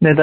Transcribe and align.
Bonjour, 0.00 0.14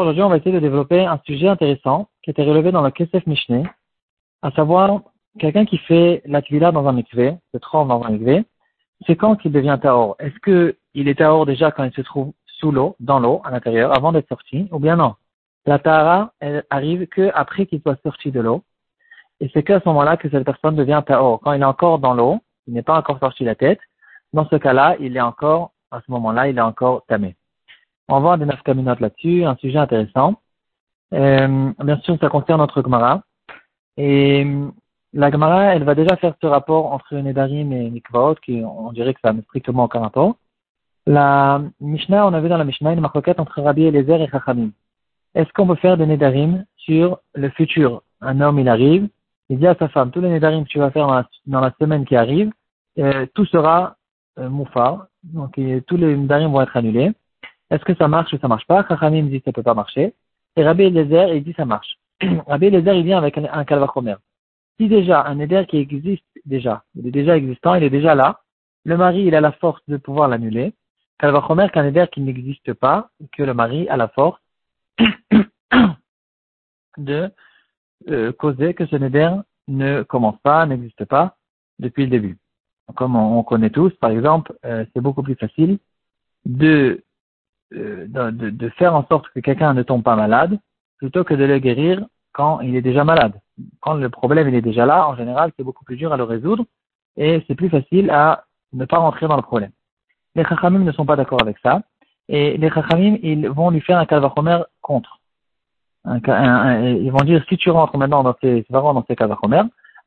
aujourd'hui 0.00 0.22
on 0.24 0.28
va 0.28 0.36
essayer 0.36 0.50
de 0.50 0.58
développer 0.58 1.06
un 1.06 1.20
sujet 1.24 1.46
intéressant 1.46 2.08
qui 2.24 2.30
était 2.30 2.42
relevé 2.42 2.72
dans 2.72 2.82
le 2.82 2.90
Kesef 2.90 3.24
Mishneh, 3.28 3.62
à 4.42 4.50
savoir 4.50 5.00
quelqu'un 5.38 5.64
qui 5.64 5.78
fait 5.78 6.22
la 6.24 6.42
tvila 6.42 6.72
dans 6.72 6.88
un 6.88 6.92
mikvé, 6.92 7.36
se 7.54 7.58
trompe 7.58 7.86
dans 7.86 8.02
un 8.02 8.10
mikvé, 8.10 8.44
c'est 9.06 9.14
quand 9.14 9.36
qu'il 9.36 9.52
devient 9.52 9.78
taor 9.80 10.16
Est-ce 10.18 10.74
qu'il 10.92 11.06
est 11.06 11.18
taor 11.18 11.46
déjà 11.46 11.70
quand 11.70 11.84
il 11.84 11.92
se 11.92 12.00
trouve 12.00 12.32
sous 12.46 12.72
l'eau, 12.72 12.96
dans 12.98 13.20
l'eau, 13.20 13.42
à 13.44 13.52
l'intérieur, 13.52 13.96
avant 13.96 14.10
d'être 14.10 14.28
sorti, 14.28 14.66
ou 14.72 14.80
bien 14.80 14.96
non? 14.96 15.14
La 15.66 15.78
tahara, 15.78 16.32
elle 16.40 16.64
arrive 16.68 17.06
que 17.06 17.30
après 17.32 17.66
qu'il 17.66 17.80
soit 17.80 18.02
sorti 18.02 18.32
de 18.32 18.40
l'eau, 18.40 18.64
et 19.38 19.48
c'est 19.54 19.62
qu'à 19.62 19.78
ce 19.78 19.88
moment-là 19.88 20.16
que 20.16 20.28
cette 20.28 20.44
personne 20.44 20.74
devient 20.74 21.00
taor. 21.06 21.38
Quand 21.42 21.52
il 21.52 21.62
est 21.62 21.64
encore 21.64 22.00
dans 22.00 22.14
l'eau, 22.14 22.40
il 22.66 22.74
n'est 22.74 22.82
pas 22.82 22.98
encore 22.98 23.20
sorti 23.20 23.44
la 23.44 23.54
tête, 23.54 23.78
dans 24.32 24.48
ce 24.48 24.56
cas-là, 24.56 24.96
il 24.98 25.16
est 25.16 25.20
encore 25.20 25.70
à 25.90 26.00
ce 26.00 26.10
moment-là, 26.10 26.48
il 26.48 26.58
est 26.58 26.62
encore 26.62 27.04
tamé. 27.06 27.36
On 28.08 28.14
va 28.14 28.20
voir 28.20 28.38
des 28.38 28.44
nafkaminotes 28.44 29.00
là-dessus, 29.00 29.44
un 29.44 29.56
sujet 29.56 29.78
intéressant. 29.78 30.34
Euh, 31.14 31.72
bien 31.82 31.98
sûr, 32.00 32.16
ça 32.20 32.28
concerne 32.28 32.60
notre 32.60 32.82
Gemara. 32.82 33.22
Et 33.96 34.46
la 35.12 35.30
Gemara, 35.30 35.74
elle 35.74 35.84
va 35.84 35.94
déjà 35.94 36.16
faire 36.16 36.34
ce 36.40 36.46
rapport 36.46 36.92
entre 36.92 37.16
Nedarim 37.16 37.72
et 37.72 37.90
Mikvaot, 37.90 38.36
qui 38.36 38.62
on 38.64 38.92
dirait 38.92 39.14
que 39.14 39.20
ça 39.20 39.32
n'a 39.32 39.42
strictement 39.42 39.84
aucun 39.84 40.00
rapport. 40.00 40.36
La 41.06 41.62
Mishnah, 41.80 42.26
on 42.26 42.34
a 42.34 42.40
vu 42.40 42.48
dans 42.48 42.58
la 42.58 42.64
Mishnah 42.64 42.92
une 42.92 43.00
marquette 43.00 43.40
entre 43.40 43.60
Rabbi 43.62 43.84
Eliezer 43.84 44.20
et 44.20 44.28
Chachamim. 44.28 44.70
Est-ce 45.34 45.52
qu'on 45.52 45.66
peut 45.66 45.76
faire 45.76 45.96
des 45.96 46.06
Nedarim 46.06 46.64
sur 46.76 47.18
le 47.34 47.48
futur? 47.50 48.02
Un 48.20 48.40
homme, 48.40 48.58
il 48.58 48.68
arrive, 48.68 49.08
il 49.48 49.58
dit 49.58 49.66
à 49.66 49.74
sa 49.74 49.88
femme, 49.88 50.10
tous 50.10 50.20
les 50.20 50.28
Nedarim 50.28 50.64
que 50.64 50.68
tu 50.68 50.78
vas 50.78 50.90
faire 50.90 51.06
dans 51.46 51.60
la, 51.60 51.74
semaine 51.80 52.04
qui 52.04 52.16
arrive, 52.16 52.52
euh, 52.98 53.26
tout 53.34 53.46
sera 53.46 53.96
euh, 54.38 54.48
Moufar, 54.48 55.06
donc 55.22 55.58
tous 55.86 55.96
les 55.96 56.16
Nedarim 56.16 56.50
vont 56.50 56.62
être 56.62 56.76
annulés. 56.76 57.12
Est-ce 57.70 57.84
que 57.84 57.94
ça 57.94 58.08
marche 58.08 58.32
ou 58.32 58.38
ça 58.38 58.48
marche 58.48 58.66
pas? 58.66 58.84
Chachamim 58.88 59.24
dit 59.24 59.40
que 59.40 59.44
ça 59.44 59.52
peut 59.52 59.62
pas 59.62 59.74
marcher. 59.74 60.14
Et 60.56 60.64
Rabbi 60.64 60.84
Eliezer, 60.84 61.34
il 61.34 61.44
dit 61.44 61.54
ça 61.56 61.64
marche. 61.64 61.98
Rabbi 62.46 62.66
Eliezer, 62.66 62.94
il 62.94 63.04
vient 63.04 63.18
avec 63.18 63.38
un, 63.38 63.44
un 63.52 63.64
calvachomer. 63.64 64.16
Si 64.78 64.88
déjà 64.88 65.24
un 65.24 65.36
Neder 65.36 65.66
qui 65.68 65.76
existe 65.76 66.24
déjà, 66.44 66.84
il 66.96 67.06
est 67.06 67.12
déjà 67.12 67.36
existant, 67.36 67.74
il 67.74 67.84
est 67.84 67.90
déjà 67.90 68.14
là, 68.14 68.40
le 68.84 68.96
mari, 68.96 69.24
il 69.24 69.34
a 69.34 69.40
la 69.40 69.52
force 69.52 69.82
de 69.88 69.98
pouvoir 69.98 70.28
l'annuler. 70.28 70.72
Calvachomer, 71.18 71.68
qu'un 71.70 71.84
Neder 71.84 72.06
qui 72.10 72.22
n'existe 72.22 72.72
pas, 72.72 73.10
que 73.32 73.42
le 73.42 73.54
mari 73.54 73.88
a 73.88 73.96
la 73.96 74.08
force 74.08 74.40
de 76.96 77.30
euh, 78.08 78.32
causer 78.32 78.74
que 78.74 78.86
ce 78.86 78.96
Neder 78.96 79.30
ne 79.68 80.02
commence 80.02 80.38
pas, 80.42 80.64
n'existe 80.66 81.04
pas 81.04 81.36
depuis 81.78 82.04
le 82.04 82.10
début 82.10 82.38
comme 82.96 83.16
on, 83.16 83.42
connaît 83.42 83.70
tous, 83.70 83.92
par 83.94 84.10
exemple, 84.10 84.52
euh, 84.64 84.84
c'est 84.92 85.00
beaucoup 85.00 85.22
plus 85.22 85.34
facile 85.34 85.78
de, 86.44 87.02
euh, 87.74 88.06
de, 88.08 88.50
de, 88.50 88.68
faire 88.70 88.94
en 88.94 89.04
sorte 89.06 89.28
que 89.30 89.40
quelqu'un 89.40 89.74
ne 89.74 89.82
tombe 89.82 90.02
pas 90.02 90.16
malade 90.16 90.58
plutôt 90.98 91.24
que 91.24 91.34
de 91.34 91.44
le 91.44 91.58
guérir 91.58 92.04
quand 92.32 92.60
il 92.60 92.76
est 92.76 92.82
déjà 92.82 93.04
malade. 93.04 93.34
Quand 93.80 93.94
le 93.94 94.08
problème 94.08 94.48
il 94.48 94.54
est 94.54 94.62
déjà 94.62 94.86
là, 94.86 95.08
en 95.08 95.16
général, 95.16 95.52
c'est 95.56 95.62
beaucoup 95.62 95.84
plus 95.84 95.96
dur 95.96 96.12
à 96.12 96.16
le 96.16 96.24
résoudre 96.24 96.64
et 97.16 97.44
c'est 97.46 97.54
plus 97.54 97.68
facile 97.68 98.10
à 98.10 98.44
ne 98.72 98.84
pas 98.84 98.98
rentrer 98.98 99.26
dans 99.26 99.36
le 99.36 99.42
problème. 99.42 99.72
Les 100.34 100.44
chachamim 100.44 100.80
ne 100.80 100.92
sont 100.92 101.06
pas 101.06 101.16
d'accord 101.16 101.42
avec 101.42 101.58
ça 101.62 101.82
et 102.28 102.56
les 102.56 102.70
chachamim, 102.70 103.18
ils 103.22 103.48
vont 103.48 103.70
lui 103.70 103.80
faire 103.80 103.98
un 103.98 104.06
calvachomer 104.06 104.62
contre. 104.80 105.20
ils 106.06 107.10
vont 107.10 107.24
dire, 107.24 107.44
si 107.48 107.56
tu 107.56 107.70
rentres 107.70 107.96
maintenant 107.98 108.22
dans 108.22 108.36
ces, 108.40 108.64
dans 108.70 109.04
ces 109.06 109.16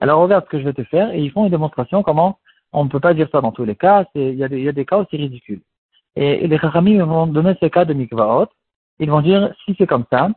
alors 0.04 0.22
regarde 0.22 0.44
ce 0.44 0.50
que 0.50 0.60
je 0.60 0.66
vais 0.66 0.74
te 0.74 0.84
faire 0.84 1.12
et 1.12 1.22
ils 1.22 1.32
font 1.32 1.46
une 1.46 1.52
démonstration 1.52 2.04
comment 2.04 2.38
on 2.74 2.84
ne 2.84 2.90
peut 2.90 3.00
pas 3.00 3.14
dire 3.14 3.30
ça 3.32 3.42
dans 3.42 3.52
tous 3.52 3.66
les 3.66 3.76
cas. 3.76 4.06
Il 4.16 4.36
y, 4.36 4.44
a 4.44 4.48
des, 4.48 4.86
cas 4.86 4.98
aussi 4.98 5.16
ridicules. 5.16 5.62
Et, 6.16 6.48
les 6.48 6.58
Chachamim 6.58 7.06
vont 7.06 7.28
donner 7.28 7.56
ce 7.62 7.68
cas 7.68 7.86
de 7.86 7.94
mikvaot. 7.94 8.48
Ils 9.00 9.10
vont 9.10 9.22
dire, 9.22 9.54
si 9.64 9.76
c'est 9.78 9.88
comme 9.88 10.06
ça, 10.12 10.30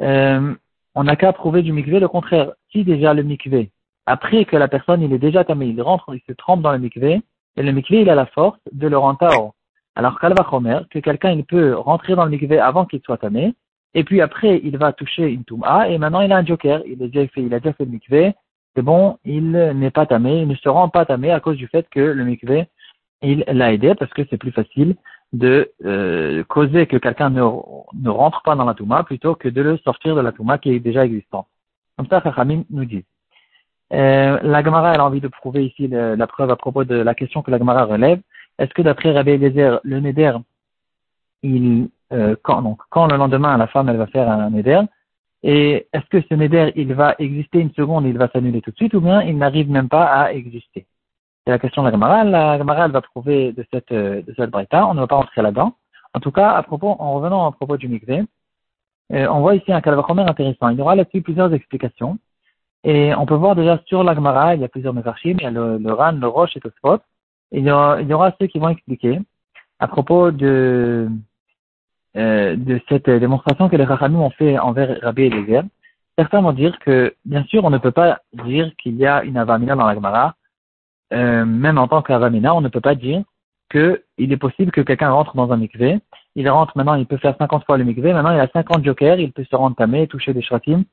euh, 0.00 0.54
on 0.94 1.04
n'a 1.04 1.16
qu'à 1.16 1.32
prouver 1.32 1.62
du 1.62 1.72
mikvé 1.72 2.00
le 2.00 2.08
contraire. 2.08 2.52
Si 2.72 2.84
déjà 2.84 3.14
le 3.14 3.22
mikvé, 3.22 3.70
après 4.06 4.44
que 4.44 4.56
la 4.56 4.68
personne 4.68 5.02
il 5.02 5.12
est 5.12 5.18
déjà 5.18 5.44
tamé, 5.44 5.66
il 5.66 5.82
rentre, 5.82 6.14
il 6.14 6.22
se 6.26 6.32
trempe 6.32 6.62
dans 6.62 6.72
le 6.72 6.78
mikvé, 6.78 7.22
et 7.56 7.62
le 7.62 7.72
mikvé 7.72 8.02
il 8.02 8.10
a 8.10 8.14
la 8.14 8.26
force 8.26 8.58
de 8.72 8.88
le 8.88 8.96
rendre 8.96 9.18
tao. 9.18 9.52
Alors 9.94 10.18
kalva 10.20 10.46
chomer, 10.48 10.80
que 10.90 10.98
quelqu'un 10.98 11.32
il 11.32 11.44
peut 11.44 11.74
rentrer 11.74 12.14
dans 12.14 12.24
le 12.24 12.30
mikvé 12.30 12.58
avant 12.58 12.84
qu'il 12.86 13.00
soit 13.02 13.18
tamé, 13.18 13.54
et 13.94 14.04
puis 14.04 14.20
après 14.20 14.60
il 14.62 14.76
va 14.78 14.92
toucher 14.92 15.28
une 15.28 15.44
touma, 15.44 15.88
et 15.88 15.98
maintenant 15.98 16.20
il 16.20 16.32
a 16.32 16.38
un 16.38 16.44
joker, 16.44 16.82
il 16.86 17.02
a 17.02 17.08
déjà 17.08 17.26
fait, 17.28 17.42
il 17.42 17.52
a 17.54 17.60
déjà 17.60 17.72
fait 17.72 17.84
le 17.84 17.90
mikvé, 17.90 18.34
c'est 18.76 18.82
bon, 18.82 19.18
il 19.24 19.50
n'est 19.52 19.90
pas 19.90 20.04
tamé, 20.04 20.42
il 20.42 20.48
ne 20.48 20.54
se 20.54 20.68
rend 20.68 20.90
pas 20.90 21.06
tamé 21.06 21.30
à 21.30 21.40
cause 21.40 21.56
du 21.56 21.66
fait 21.66 21.88
que 21.88 22.00
le 22.00 22.24
mikvé, 22.24 22.68
il 23.22 23.42
l'a 23.48 23.72
aidé 23.72 23.94
parce 23.94 24.12
que 24.12 24.22
c'est 24.28 24.36
plus 24.36 24.52
facile 24.52 24.96
de 25.32 25.72
euh, 25.84 26.44
causer 26.44 26.86
que 26.86 26.98
quelqu'un 26.98 27.30
ne, 27.30 27.40
ne 27.40 28.10
rentre 28.10 28.42
pas 28.42 28.54
dans 28.54 28.66
la 28.66 28.74
Touma 28.74 29.02
plutôt 29.02 29.34
que 29.34 29.48
de 29.48 29.62
le 29.62 29.78
sortir 29.78 30.14
de 30.14 30.20
la 30.20 30.30
Touma 30.30 30.58
qui 30.58 30.70
est 30.70 30.78
déjà 30.78 31.06
existante. 31.06 31.46
Comme 31.96 32.06
ça, 32.08 32.20
Chachamim 32.22 32.64
nous 32.70 32.84
dit. 32.84 33.04
Euh, 33.92 34.38
la 34.42 34.62
Gemara, 34.62 34.92
a 34.92 35.04
envie 35.04 35.20
de 35.20 35.28
prouver 35.28 35.64
ici 35.64 35.88
la 35.88 36.26
preuve 36.26 36.50
à 36.50 36.56
propos 36.56 36.84
de 36.84 36.96
la 36.96 37.14
question 37.14 37.42
que 37.42 37.50
la 37.50 37.58
Gemara 37.58 37.84
relève. 37.84 38.20
Est-ce 38.58 38.74
que 38.74 38.82
d'après 38.82 39.12
Rabbi 39.12 39.30
Eliezer, 39.30 39.80
le 39.84 40.00
Neder, 40.00 40.32
il, 41.42 41.88
euh, 42.12 42.36
quand, 42.42 42.60
donc, 42.62 42.80
quand 42.90 43.06
le 43.06 43.16
lendemain, 43.16 43.56
la 43.56 43.68
femme, 43.68 43.88
elle 43.88 43.96
va 43.96 44.06
faire 44.06 44.30
un 44.30 44.50
Neder, 44.50 44.82
et 45.48 45.86
est-ce 45.92 46.06
que 46.06 46.20
ce 46.28 46.34
neder, 46.34 46.72
il 46.74 46.92
va 46.92 47.14
exister 47.20 47.60
une 47.60 47.70
seconde, 47.70 48.04
il 48.04 48.18
va 48.18 48.28
s'annuler 48.32 48.60
tout 48.60 48.72
de 48.72 48.76
suite, 48.76 48.94
ou 48.94 49.00
bien 49.00 49.22
il 49.22 49.38
n'arrive 49.38 49.70
même 49.70 49.88
pas 49.88 50.06
à 50.06 50.32
exister? 50.32 50.86
C'est 51.44 51.52
la 51.52 51.60
question 51.60 51.82
de 51.82 51.86
la 51.86 51.92
Gemara. 51.92 52.24
La 52.24 52.58
Gemara, 52.58 52.86
elle 52.86 52.90
va 52.90 53.00
prouver 53.00 53.52
de 53.52 53.64
cette, 53.72 53.92
de 53.92 54.34
cette 54.36 54.52
On 54.52 54.94
ne 54.94 55.00
va 55.00 55.06
pas 55.06 55.14
rentrer 55.14 55.42
là-dedans. 55.42 55.74
En 56.14 56.18
tout 56.18 56.32
cas, 56.32 56.50
à 56.50 56.64
propos, 56.64 56.96
en 56.98 57.14
revenant 57.14 57.46
à 57.46 57.52
propos 57.52 57.76
du 57.76 57.86
mikvé, 57.86 58.24
euh, 59.12 59.28
on 59.28 59.38
voit 59.38 59.54
ici 59.54 59.72
un 59.72 59.80
calvachomer 59.80 60.24
intéressant. 60.24 60.70
Il 60.70 60.78
y 60.78 60.82
aura 60.82 60.96
là-dessus 60.96 61.22
plusieurs 61.22 61.54
explications. 61.54 62.18
Et 62.82 63.14
on 63.14 63.24
peut 63.24 63.36
voir 63.36 63.54
déjà 63.54 63.80
sur 63.86 64.02
la 64.02 64.16
Gemara, 64.16 64.56
il 64.56 64.62
y 64.62 64.64
a 64.64 64.68
plusieurs 64.68 64.94
mefarshim, 64.94 65.36
il 65.38 65.42
y 65.42 65.46
a 65.46 65.52
le, 65.52 65.78
le 65.78 65.92
Ran, 65.92 66.10
le 66.10 66.26
Roche 66.26 66.56
et 66.56 66.60
le 66.64 66.72
Spot. 66.76 67.00
Il 67.52 67.64
y, 67.64 67.70
aura, 67.70 68.00
il 68.00 68.08
y 68.08 68.12
aura 68.12 68.34
ceux 68.40 68.48
qui 68.48 68.58
vont 68.58 68.70
expliquer 68.70 69.20
à 69.78 69.86
propos 69.86 70.32
de, 70.32 71.08
euh, 72.16 72.56
de 72.56 72.80
cette 72.88 73.10
démonstration 73.10 73.68
que 73.68 73.76
les 73.76 73.84
Rachamim 73.84 74.20
ont 74.20 74.30
fait 74.30 74.58
envers 74.58 74.98
Rabbi 75.02 75.24
Eliezer, 75.24 75.62
certains 76.18 76.40
vont 76.40 76.52
dire 76.52 76.78
que, 76.78 77.14
bien 77.24 77.44
sûr, 77.44 77.64
on 77.64 77.70
ne 77.70 77.78
peut 77.78 77.90
pas 77.90 78.20
dire 78.44 78.72
qu'il 78.76 78.96
y 78.96 79.06
a 79.06 79.22
une 79.24 79.36
avamina 79.36 79.76
dans 79.76 79.86
la 79.86 79.94
Gemara, 79.94 80.34
euh, 81.12 81.44
même 81.44 81.78
en 81.78 81.88
tant 81.88 82.02
qu'avamina, 82.02 82.54
on 82.54 82.60
ne 82.60 82.68
peut 82.68 82.80
pas 82.80 82.94
dire 82.94 83.22
qu'il 83.70 84.32
est 84.32 84.36
possible 84.36 84.72
que 84.72 84.80
quelqu'un 84.80 85.10
rentre 85.10 85.36
dans 85.36 85.52
un 85.52 85.56
mikvé, 85.56 85.98
il 86.34 86.48
rentre 86.48 86.76
maintenant, 86.76 86.94
il 86.94 87.06
peut 87.06 87.16
faire 87.16 87.36
50 87.38 87.64
fois 87.64 87.78
le 87.78 87.84
mikvé, 87.84 88.12
maintenant 88.12 88.32
il 88.32 88.40
a 88.40 88.48
50 88.48 88.84
jokers, 88.84 89.18
il 89.18 89.32
peut 89.32 89.44
se 89.44 89.56
rendre 89.56 89.76
tamé, 89.76 90.06
toucher 90.06 90.32
des 90.32 90.42
shratim, 90.42 90.84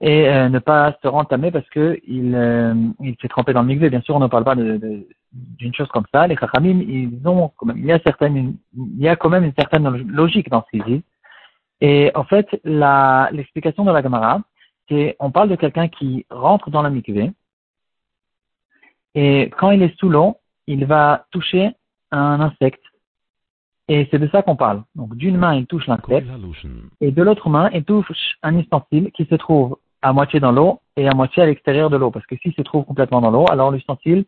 et 0.00 0.28
euh, 0.28 0.48
ne 0.48 0.58
pas 0.58 0.96
se 1.02 1.08
rendre 1.08 1.28
tamé 1.28 1.50
parce 1.50 1.68
que 1.68 2.00
il, 2.06 2.34
euh, 2.34 2.74
il 3.00 3.16
s'est 3.20 3.28
trempé 3.28 3.52
dans 3.52 3.62
le 3.62 3.68
mikvé. 3.68 3.88
Bien 3.88 4.00
sûr, 4.00 4.16
on 4.16 4.20
ne 4.20 4.26
parle 4.26 4.44
pas 4.44 4.56
de, 4.56 4.76
de, 4.76 5.06
d'une 5.32 5.74
chose 5.74 5.88
comme 5.88 6.04
ça, 6.12 6.26
les 6.26 6.36
Chachamim, 6.36 6.80
ils 6.80 7.26
ont 7.26 7.50
il 7.74 7.86
y 7.86 7.92
a 7.92 7.98
certaines, 8.00 8.56
il 8.76 8.98
y 8.98 9.08
a 9.08 9.16
quand 9.16 9.30
même 9.30 9.44
une 9.44 9.54
certaine 9.54 9.88
logique 10.08 10.50
dans 10.50 10.62
ce 10.64 10.70
qu'ils 10.70 10.84
disent. 10.84 11.02
Et 11.80 12.12
en 12.14 12.24
fait, 12.24 12.48
l'explication 12.64 13.84
de 13.84 13.90
la 13.90 14.02
Gemara, 14.02 14.40
c'est, 14.88 15.16
on 15.20 15.30
parle 15.30 15.48
de 15.48 15.56
quelqu'un 15.56 15.88
qui 15.88 16.26
rentre 16.30 16.70
dans 16.70 16.82
la 16.82 16.90
mikvé, 16.90 17.32
et 19.14 19.50
quand 19.58 19.70
il 19.70 19.82
est 19.82 19.96
sous 19.98 20.08
l'eau, 20.08 20.36
il 20.66 20.86
va 20.86 21.26
toucher 21.30 21.70
un 22.10 22.40
insecte. 22.40 22.82
Et 23.88 24.08
c'est 24.10 24.18
de 24.18 24.28
ça 24.28 24.42
qu'on 24.42 24.56
parle. 24.56 24.84
Donc, 24.94 25.16
d'une 25.16 25.36
main, 25.36 25.54
il 25.54 25.66
touche 25.66 25.86
l'insecte, 25.86 26.28
et 27.00 27.10
de 27.10 27.22
l'autre 27.22 27.48
main, 27.48 27.68
il 27.72 27.84
touche 27.84 28.38
un 28.42 28.56
ustensile 28.56 29.10
qui 29.12 29.24
se 29.26 29.34
trouve 29.34 29.76
à 30.02 30.12
moitié 30.12 30.40
dans 30.40 30.52
l'eau 30.52 30.80
et 30.96 31.08
à 31.08 31.14
moitié 31.14 31.42
à 31.42 31.46
l'extérieur 31.46 31.90
de 31.90 31.96
l'eau. 31.96 32.10
Parce 32.10 32.26
que 32.26 32.36
s'il 32.36 32.54
se 32.54 32.62
trouve 32.62 32.84
complètement 32.84 33.20
dans 33.20 33.30
l'eau, 33.30 33.44
alors 33.50 33.70
l'ustensile, 33.70 34.24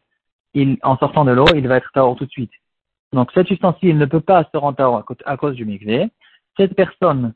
il, 0.55 0.79
en 0.83 0.97
sortant 0.97 1.25
de 1.25 1.33
l'eau, 1.33 1.47
il 1.55 1.67
va 1.69 1.77
être 1.77 1.91
tahor 1.93 2.17
tout 2.17 2.27
de 2.27 2.31
suite. 2.31 2.53
Donc 3.13 3.31
cet 3.33 3.51
ustensile 3.51 3.99
ne 3.99 4.07
peut 4.07 4.21
pas 4.21 4.49
se 4.53 4.57
rendre 4.57 4.77
tahor 4.77 5.05
à 5.25 5.37
cause 5.37 5.55
du 5.55 5.65
mikvé. 5.65 6.09
Cette 6.57 6.75
personne, 6.75 7.35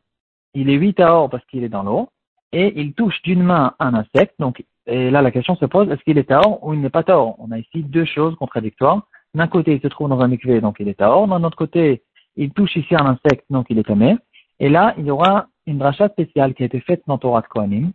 il 0.55 0.71
est 0.71 0.75
huit 0.75 0.95
tahor 0.95 1.29
parce 1.31 1.45
qu'il 1.47 1.65
est 1.65 1.69
dans 1.69 1.83
l'eau, 1.83 2.09
et 2.53 2.81
il 2.81 2.95
touche 2.95 3.21
d'une 3.23 3.43
main 3.43 3.75
un 3.79 3.95
insecte. 3.95 4.35
Donc, 4.39 4.65
et 4.87 5.11
là 5.11 5.23
la 5.23 5.31
question 5.31 5.57
se 5.57 5.67
pose, 5.67 5.91
est-ce 5.91 6.03
qu'il 6.03 6.19
est 6.19 6.29
tahor 6.29 6.65
ou 6.65 6.75
il 6.75 6.81
n'est 6.81 6.91
pas 6.91 7.03
tahor 7.03 7.37
On 7.39 7.51
a 7.53 7.59
ici 7.59 7.83
deux 7.83 8.05
choses 8.05 8.35
contradictoires. 8.37 9.07
D'un 9.35 9.47
côté, 9.47 9.75
il 9.75 9.81
se 9.81 9.89
trouve 9.89 10.09
dans 10.09 10.21
un 10.21 10.29
mikvé, 10.29 10.61
donc 10.61 10.77
il 10.81 10.89
est 10.89 10.95
tahor. 10.95 11.29
D'un 11.29 11.45
autre 11.45 11.57
côté, 11.57 12.03
il 12.37 12.53
touche 12.53 12.77
ici 12.77 12.95
un 12.95 13.07
insecte, 13.07 13.45
donc 13.51 13.67
il 13.69 13.79
est 13.79 13.85
tamé. 13.85 14.17
Et 14.59 14.69
là, 14.69 14.95
il 14.97 15.05
y 15.05 15.11
aura 15.11 15.49
une 15.67 15.79
dracha 15.79 16.09
spéciale 16.09 16.55
qui 16.55 16.63
a 16.63 16.67
été 16.67 16.81
faite 16.81 17.03
dans 17.07 17.19
Torah 17.19 17.43
de 17.43 17.47
Kohanim. 17.47 17.93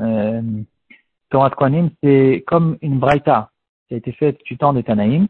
Euh, 0.00 0.42
Torah 1.30 1.50
de 1.50 1.54
Kohanim, 1.54 1.90
c'est 2.02 2.44
comme 2.46 2.76
une 2.82 2.98
braïta 2.98 3.50
qui 3.88 3.94
a 3.94 3.96
été 3.96 4.12
faite 4.12 4.38
du 4.44 4.56
temps 4.56 4.72
des 4.72 4.82
Tanaïm, 4.82 5.28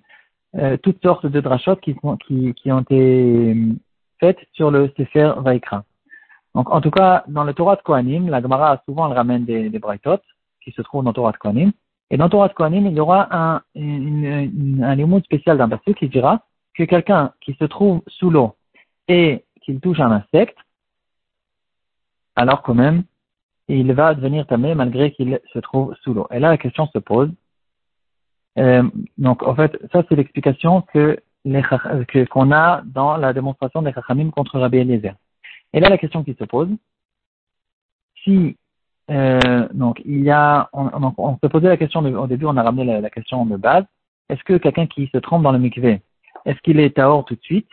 euh, 0.56 0.76
toutes 0.78 1.02
sortes 1.02 1.26
de 1.26 1.40
drachot 1.40 1.76
qui, 1.76 1.96
qui, 2.26 2.54
qui, 2.54 2.72
ont 2.72 2.80
été 2.80 3.54
euh, 3.54 3.74
faites 4.20 4.38
sur 4.52 4.70
le 4.70 4.90
Sefer 4.96 5.32
Vaikra. 5.38 5.84
Donc, 6.54 6.70
en 6.70 6.80
tout 6.80 6.90
cas, 6.90 7.24
dans 7.28 7.44
le 7.44 7.52
Torah 7.52 7.76
de 7.76 7.82
Kohanim, 7.82 8.28
la 8.30 8.40
Gemara 8.40 8.80
souvent 8.86 9.08
elle 9.08 9.16
ramène 9.16 9.44
des, 9.44 9.68
des 9.68 9.80
qui 10.62 10.72
se 10.72 10.82
trouvent 10.82 11.04
dans 11.04 11.10
le 11.10 11.14
Torah 11.14 11.32
de 11.32 11.36
Kohanim. 11.36 11.72
Et 12.10 12.16
dans 12.16 12.24
le 12.24 12.30
Torah 12.30 12.48
de 12.48 12.54
Kohanim, 12.54 12.86
il 12.86 12.94
y 12.94 13.00
aura 13.00 13.28
un, 13.30 13.60
une, 13.74 14.82
un 14.82 15.20
spécial 15.20 15.58
d'un 15.58 15.68
passage 15.68 15.94
qui 15.94 16.08
dira 16.08 16.40
que 16.74 16.84
quelqu'un 16.84 17.32
qui 17.40 17.54
se 17.54 17.64
trouve 17.64 18.02
sous 18.06 18.30
l'eau 18.30 18.54
et 19.08 19.44
qu'il 19.62 19.80
touche 19.80 20.00
un 20.00 20.12
insecte, 20.12 20.56
alors 22.36 22.62
quand 22.62 22.74
même, 22.74 23.04
il 23.68 23.92
va 23.92 24.14
devenir 24.14 24.46
tamé 24.46 24.74
malgré 24.74 25.10
qu'il 25.12 25.40
se 25.52 25.58
trouve 25.58 25.94
sous 26.02 26.14
l'eau. 26.14 26.26
Et 26.30 26.38
là, 26.38 26.50
la 26.50 26.58
question 26.58 26.86
se 26.86 26.98
pose. 26.98 27.30
Euh, 28.58 28.82
donc, 29.18 29.42
en 29.42 29.54
fait, 29.54 29.76
ça, 29.92 30.02
c'est 30.08 30.16
l'explication 30.16 30.82
que 30.82 31.20
qu'on 32.30 32.50
a 32.50 32.82
dans 32.84 33.16
la 33.16 33.32
démonstration 33.32 33.80
des 33.82 33.92
Chachamim 33.92 34.30
contre 34.30 34.58
Rabbi 34.58 34.78
Eliezer. 34.78 35.14
Et 35.72 35.78
là, 35.78 35.88
la 35.88 35.98
question 35.98 36.24
qui 36.24 36.34
se 36.34 36.42
pose, 36.42 36.68
si 38.24 38.56
euh, 39.10 39.68
donc 39.72 40.02
il 40.04 40.22
y 40.22 40.30
a, 40.30 40.68
on, 40.72 40.90
on, 41.16 41.38
se 41.40 41.46
posait 41.46 41.68
la 41.68 41.76
question 41.76 42.00
au 42.00 42.26
début, 42.26 42.46
on 42.46 42.56
a 42.56 42.62
ramené 42.62 43.00
la, 43.00 43.10
question 43.10 43.46
de 43.46 43.56
base. 43.56 43.84
Est-ce 44.28 44.42
que 44.42 44.54
quelqu'un 44.54 44.86
qui 44.86 45.08
se 45.12 45.18
trompe 45.18 45.44
dans 45.44 45.52
le 45.52 45.58
mikvé, 45.58 46.02
est-ce 46.44 46.60
qu'il 46.62 46.80
est 46.80 46.96
tahor 46.96 47.24
tout 47.24 47.36
de 47.36 47.42
suite, 47.42 47.68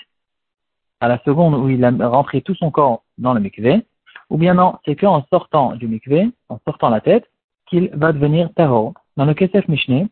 à 0.99 1.07
la 1.07 1.19
seconde 1.23 1.55
où 1.55 1.69
il 1.69 1.83
a 1.83 1.91
rentré 2.07 2.41
tout 2.41 2.55
son 2.55 2.69
corps 2.69 3.03
dans 3.17 3.33
le 3.33 3.39
mikvé, 3.39 3.83
ou 4.29 4.37
bien 4.37 4.53
non, 4.53 4.77
c'est 4.85 4.95
qu'en 4.95 5.25
sortant 5.31 5.75
du 5.75 5.87
mikvé, 5.87 6.29
en 6.49 6.59
sortant 6.65 6.89
la 6.89 7.01
tête, 7.01 7.27
qu'il 7.67 7.89
va 7.93 8.13
devenir 8.13 8.53
tahor. 8.53 8.93
Dans 9.17 9.25
le 9.25 9.33
Kesef 9.33 9.67
Mishneh, 9.67 10.07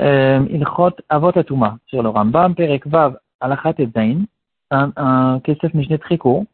euh, 0.00 0.46
il 0.50 0.64
chot 0.64 0.92
avot 1.08 1.36
atuma 1.36 1.78
sur 1.86 2.02
le 2.02 2.08
Rambam, 2.08 2.54
perek 2.54 2.86
vav 2.86 3.18
alachat 3.40 3.74
et 3.78 3.88
un, 4.70 5.40
Kesef 5.40 5.74
Mishneh 5.74 5.98
très 5.98 6.18
court, 6.18 6.44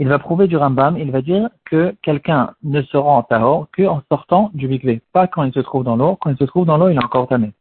il 0.00 0.08
va 0.08 0.18
prouver 0.18 0.48
du 0.48 0.56
Rambam, 0.56 0.96
il 0.96 1.10
va 1.10 1.20
dire 1.20 1.50
que 1.66 1.94
quelqu'un 2.02 2.54
ne 2.62 2.82
se 2.82 2.96
rend 2.96 3.22
tahor 3.22 3.68
qu'en 3.76 4.02
sortant 4.10 4.50
du 4.54 4.66
mikvé, 4.66 5.02
pas 5.12 5.26
quand 5.26 5.44
il 5.44 5.52
se 5.52 5.60
trouve 5.60 5.84
dans 5.84 5.96
l'eau. 5.96 6.16
Quand 6.16 6.30
il 6.30 6.38
se 6.38 6.44
trouve 6.44 6.64
dans 6.64 6.78
l'eau, 6.78 6.88
il 6.88 6.96
est 6.96 7.04
encore 7.04 7.28
tamé. 7.28 7.52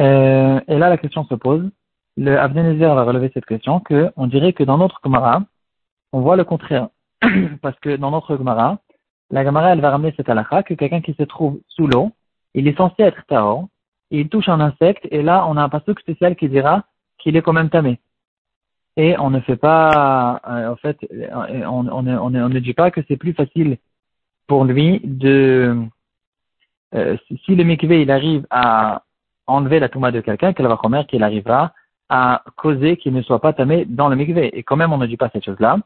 Euh, 0.00 0.60
et 0.66 0.78
là, 0.78 0.88
la 0.88 0.96
question 0.96 1.24
se 1.24 1.34
pose. 1.34 1.68
Le 2.16 2.38
Abdenezer 2.38 2.94
va 2.94 3.04
relever 3.04 3.30
cette 3.34 3.44
question 3.44 3.80
que 3.80 4.10
on 4.16 4.26
dirait 4.26 4.54
que 4.54 4.64
dans 4.64 4.78
notre 4.78 4.98
Gemara, 5.04 5.42
on 6.12 6.20
voit 6.20 6.36
le 6.36 6.44
contraire. 6.44 6.88
Parce 7.62 7.78
que 7.80 7.96
dans 7.96 8.10
notre 8.10 8.36
Gemara, 8.36 8.78
la 9.30 9.44
Gemara, 9.44 9.72
elle 9.72 9.80
va 9.82 9.90
ramener 9.90 10.14
cette 10.16 10.30
halakha 10.30 10.62
que 10.62 10.74
quelqu'un 10.74 11.02
qui 11.02 11.14
se 11.14 11.22
trouve 11.24 11.60
sous 11.68 11.86
l'eau, 11.86 12.12
il 12.54 12.68
est 12.68 12.76
censé 12.76 13.02
être 13.02 13.24
tahor, 13.26 13.68
il 14.10 14.28
touche 14.28 14.48
un 14.48 14.60
insecte, 14.60 15.06
et 15.10 15.22
là, 15.22 15.46
on 15.48 15.56
a 15.56 15.62
un 15.62 15.68
passage 15.68 15.96
spécial 16.00 16.36
qui 16.36 16.48
dira 16.48 16.84
qu'il 17.18 17.36
est 17.36 17.42
quand 17.42 17.52
même 17.52 17.70
tamé 17.70 18.00
et 18.98 19.16
on 19.16 19.30
ne 19.30 19.38
fait 19.38 19.56
pas, 19.56 20.40
euh, 20.48 20.72
en 20.72 20.76
fait, 20.76 20.98
on, 21.32 21.86
on, 21.86 22.06
on, 22.06 22.30
ne 22.30 22.58
dit 22.58 22.74
pas 22.74 22.90
que 22.90 23.00
c'est 23.06 23.16
plus 23.16 23.32
facile 23.32 23.78
pour 24.48 24.64
lui 24.64 25.00
de, 25.04 25.76
euh, 26.96 27.16
si 27.44 27.54
le 27.54 27.62
mikvé 27.62 28.02
il 28.02 28.10
arrive 28.10 28.44
à 28.50 29.04
enlever 29.46 29.78
la 29.78 29.88
touma 29.88 30.10
de 30.10 30.20
quelqu'un, 30.20 30.52
qu'elle 30.52 30.66
va 30.66 30.76
commettre 30.76 31.08
qu'il 31.08 31.22
arrivera 31.22 31.72
à 32.08 32.42
causer 32.56 32.96
qu'il 32.96 33.12
ne 33.12 33.22
soit 33.22 33.40
pas 33.40 33.52
tamé 33.52 33.84
dans 33.84 34.08
le 34.08 34.16
mikvé. 34.16 34.58
Et 34.58 34.64
quand 34.64 34.76
même, 34.76 34.92
on 34.92 34.98
ne 34.98 35.06
dit 35.06 35.16
pas 35.16 35.30
cette 35.32 35.44
chose-là. 35.44 35.78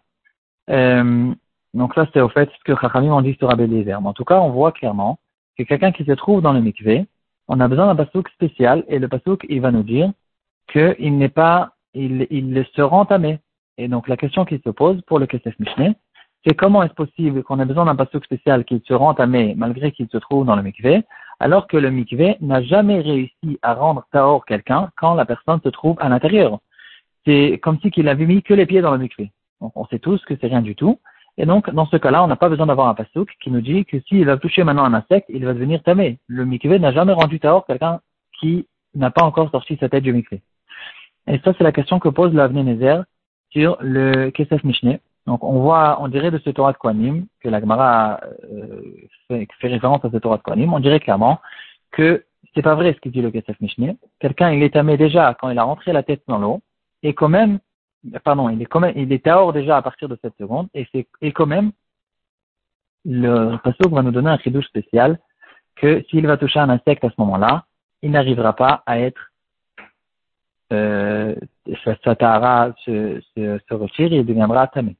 Euh, 0.70 1.35
donc 1.75 1.94
ça, 1.94 2.06
c'est 2.15 2.20
au 2.23 2.31
fait 2.31 2.49
ce 2.50 2.65
que 2.65 2.81
Chachamim 2.81 3.12
ont 3.12 3.20
dit 3.20 3.35
sur 3.35 3.50
Abel 3.50 3.69
Mais 3.69 3.94
en 3.94 4.15
tout 4.15 4.25
cas, 4.25 4.41
on 4.41 4.50
voit 4.50 4.73
clairement 4.73 5.19
que 5.58 5.62
quelqu'un 5.64 5.93
qui 5.93 6.04
se 6.04 6.12
trouve 6.12 6.43
dans 6.43 6.52
le 6.52 6.60
mikvé, 6.60 7.06
on 7.49 7.60
a 7.60 7.69
besoin 7.69 7.87
d'un 7.87 7.96
pasouk 7.96 8.28
spécial, 8.31 8.84
et 8.88 8.99
le 8.99 9.08
pasouk, 9.08 9.44
il 9.49 9.60
va 9.60 9.70
nous 9.70 9.82
dire 9.82 10.10
qu'il 10.72 11.19
n'est 11.19 11.28
pas 11.28 11.72
il, 11.94 12.26
il 12.31 12.66
se 12.75 12.82
rend 12.82 13.04
tamé. 13.04 13.38
Et 13.78 13.88
donc 13.88 14.08
la 14.08 14.16
question 14.16 14.44
qui 14.44 14.60
se 14.64 14.70
pose 14.70 15.00
pour 15.02 15.19
le 15.19 15.26
Kesef 15.26 15.58
Mishneh, 15.58 15.94
c'est 16.44 16.54
comment 16.54 16.82
est-ce 16.82 16.94
possible 16.94 17.43
qu'on 17.43 17.60
ait 17.60 17.64
besoin 17.64 17.84
d'un 17.84 17.96
pasuk 17.96 18.25
spécial 18.25 18.64
qui 18.64 18.82
se 18.87 18.94
rend 18.94 19.14
tamé 19.14 19.54
malgré 19.56 19.93
qu'il 19.93 20.08
se 20.08 20.19
trouve 20.19 20.44
dans 20.44 20.56
le 20.56 20.62
mikvé, 20.62 21.04
alors 21.38 21.66
que 21.66 21.76
le 21.76 21.90
mikvé 21.90 22.37
n'a 22.40 22.62
jamais 22.62 23.00
réussi 23.00 23.58
à 23.62 23.75
rendre 23.75 24.06
taor 24.12 24.44
quelqu'un 24.44 24.90
quand 24.96 25.14
la 25.14 25.25
personne 25.25 25.60
se 25.62 25.69
trouve 25.69 25.96
à 26.00 26.08
l'intérieur. 26.08 26.58
C'est 27.25 27.60
comme 27.62 27.78
si 27.81 27.90
qu'il 27.90 28.08
avait 28.08 28.26
mis 28.26 28.43
que 28.43 28.55
les 28.55 28.66
pieds 28.66 28.81
dans 28.81 28.90
le 28.90 28.98
mikvé. 28.98 29.31
On 29.60 29.87
sait 29.87 30.00
tous 30.00 30.20
que 30.25 30.34
c'est 30.40 30.48
rien 30.48 30.62
du 30.62 30.75
tout. 30.75 30.98
Et 31.38 31.46
donc, 31.46 31.70
dans 31.70 31.87
ce 31.87 31.96
cas-là, 31.96 32.23
on 32.23 32.26
n'a 32.26 32.37
pas 32.37 32.49
besoin 32.49 32.67
d'avoir 32.67 32.88
un 32.88 32.94
pasuk 32.94 33.31
qui 33.43 33.50
nous 33.50 33.62
dit 33.62 33.84
que 33.84 33.99
s'il 34.00 34.25
va 34.26 34.37
toucher 34.37 34.64
maintenant 34.64 34.84
un 34.84 34.94
insecte, 34.94 35.26
il 35.31 35.44
va 35.44 35.55
devenir 35.55 35.82
tamé. 35.82 36.19
Le 36.26 36.44
mikvé 36.44 36.79
n'a 36.79 36.93
jamais 36.93 37.12
rendu 37.12 37.40
taor 37.40 37.64
quelqu'un 37.67 38.00
qui 38.38 38.67
n'a 38.94 39.11
pas 39.11 39.23
encore 39.23 39.50
sorti 39.50 39.76
sa 39.81 39.88
tête 39.88 40.05
du 40.05 40.12
mikvé. 40.12 40.43
Et 41.26 41.38
ça, 41.38 41.52
c'est 41.56 41.64
la 41.64 41.73
question 41.73 41.99
que 41.99 42.08
pose 42.08 42.34
l'Avne 42.34 42.62
Nézer 42.62 43.05
sur 43.50 43.76
le 43.81 44.31
Kesef 44.31 44.62
Mishneh. 44.64 45.00
Donc, 45.26 45.44
on 45.44 45.61
voit, 45.61 45.99
on 46.00 46.08
dirait 46.08 46.31
de 46.31 46.38
ce 46.38 46.50
Torah 46.50 46.73
de 46.73 46.79
Kohanim, 46.79 47.26
que 47.40 47.49
la 47.49 47.61
Gemara 47.61 48.20
euh, 48.52 48.82
fait, 49.29 49.46
référence 49.62 50.05
à 50.05 50.11
ce 50.11 50.17
Torah 50.17 50.37
de 50.37 50.43
Kohanim, 50.43 50.75
on 50.75 50.81
dirait 50.81 51.00
clairement 51.00 51.40
que 51.93 52.25
c'est 52.55 52.62
pas 52.62 52.75
vrai 52.75 52.93
ce 52.93 53.00
qu'il 53.00 53.12
dit 53.12 53.23
le 53.23 53.31
Kesef 53.31 53.58
Mishneh. 53.61 53.96
Quelqu'un, 54.19 54.50
il 54.50 54.62
est 54.62 54.75
tamé 54.75 54.96
déjà 54.96 55.34
quand 55.40 55.49
il 55.49 55.58
a 55.58 55.62
rentré 55.62 55.93
la 55.93 56.02
tête 56.02 56.23
dans 56.26 56.38
l'eau, 56.38 56.61
et 57.02 57.14
quand 57.14 57.29
même, 57.29 57.61
pardon, 58.25 58.49
il 58.49 58.60
est 58.62 58.66
quand 58.66 58.81
même, 58.81 58.94
il 58.96 59.12
est 59.12 59.25
tahor 59.25 59.52
déjà 59.52 59.76
à 59.76 59.82
partir 59.82 60.08
de 60.08 60.19
cette 60.22 60.37
seconde, 60.38 60.69
et 60.75 60.87
c'est, 60.93 61.06
et 61.20 61.32
quand 61.32 61.46
même, 61.46 61.72
le 63.04 63.56
Passouk 63.58 63.93
va 63.93 64.02
nous 64.02 64.10
donner 64.10 64.31
un 64.31 64.38
chidouche 64.38 64.66
spécial, 64.66 65.19
que 65.76 66.02
s'il 66.10 66.26
va 66.26 66.37
toucher 66.37 66.60
un 66.60 66.70
insecte 66.70 67.04
à 67.04 67.10
ce 67.10 67.14
moment-là, 67.19 67.64
il 68.02 68.10
n'arrivera 68.10 68.54
pas 68.54 68.82
à 68.87 68.99
être 68.99 69.32
euh, 70.72 71.34
sa 71.84 72.16
tahara 72.16 72.75
se, 72.84 73.20
se, 73.34 73.58
se, 73.69 73.75
retire 73.75 74.12
et 74.12 74.19
il 74.19 74.26
deviendra 74.26 74.66
tamé. 74.69 74.96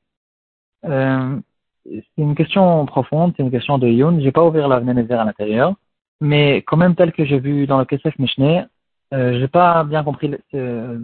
Euh, 0.85 1.41
c'est 1.85 2.05
une 2.19 2.35
question 2.35 2.85
profonde, 2.87 3.33
c'est 3.37 3.43
une 3.43 3.51
question 3.51 3.79
de 3.79 3.89
Youn. 3.89 4.21
J'ai 4.21 4.33
pas 4.33 4.45
ouvert 4.45 4.69
la 4.69 4.81
Nézer 4.81 5.19
à 5.19 5.25
l'intérieur, 5.25 5.75
mais 6.21 6.59
quand 6.63 6.77
même 6.77 6.95
tel 6.95 7.13
que 7.13 7.25
j'ai 7.25 7.39
vu 7.39 7.67
dans 7.67 7.79
le 7.79 7.85
Kesef 7.85 8.19
Mishneh, 8.19 8.67
euh, 9.15 9.39
j'ai 9.39 9.49
pas 9.49 9.85
bien 9.85 10.05
compris. 10.05 10.35
Euh, 10.55 10.99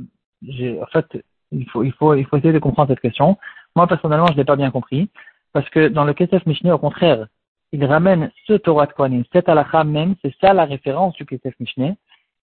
en 0.80 0.86
fait, 0.86 1.24
il 1.52 1.68
faut, 1.70 1.82
il 1.82 1.92
faut, 1.92 2.14
il 2.14 2.24
faut 2.26 2.36
essayer 2.36 2.52
de 2.52 2.58
comprendre 2.58 2.88
cette 2.88 3.00
question. 3.00 3.38
Moi 3.76 3.86
personnellement, 3.86 4.26
je 4.26 4.36
l'ai 4.36 4.44
pas 4.44 4.56
bien 4.56 4.70
compris 4.70 5.10
parce 5.52 5.68
que 5.70 5.88
dans 5.88 6.04
le 6.04 6.12
Kesef 6.12 6.44
Mishneh, 6.46 6.72
au 6.72 6.78
contraire, 6.78 7.26
il 7.72 7.84
ramène 7.84 8.30
ce 8.46 8.54
Torah 8.54 8.86
de 8.86 8.92
Kohanim, 8.92 9.24
cette 9.32 9.48
halakha 9.48 9.84
même, 9.84 10.14
c'est 10.22 10.34
ça 10.40 10.52
la 10.52 10.64
référence 10.64 11.14
du 11.14 11.26
Kesef 11.26 11.54
Mishneh, 11.60 11.96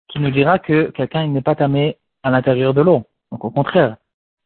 qui 0.09 0.19
nous 0.19 0.31
dira 0.31 0.59
que 0.59 0.91
quelqu'un 0.91 1.27
n'est 1.27 1.43
pas 1.43 1.55
tamé 1.55 1.99
à 2.23 2.31
l'intérieur 2.31 2.75
de 2.75 2.83
l'eau. 2.83 3.05
Donc 3.33 3.45
au 3.45 3.51
contraire, 3.51 3.97